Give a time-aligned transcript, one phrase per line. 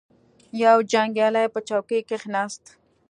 [0.63, 2.63] یو جنګیالی په چوکۍ کښیناست.